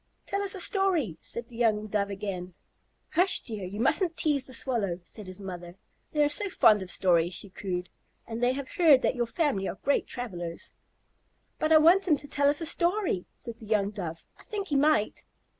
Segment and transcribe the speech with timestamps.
[0.25, 2.55] "Tell us a story," said the young Dove again.
[3.11, 3.65] "Hush, dear.
[3.67, 5.75] You mustn't tease the Swallow," said his mother.
[6.11, 7.87] "They are so fond of stories," she cooed,
[8.25, 10.73] "and they have heard that your family are great travellers."
[11.59, 14.23] "But I want him to tell us a story," said the young Dove.
[14.39, 15.23] "I think he might."